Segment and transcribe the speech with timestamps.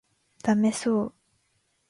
[0.41, 1.15] ダメそう